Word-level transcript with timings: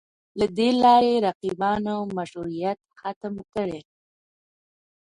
له 0.39 0.45
دې 0.57 0.69
لارې 0.83 1.13
رقیبانو 1.25 1.95
مشروعیت 2.17 2.79
ختم 2.99 3.33
کړي 3.53 3.79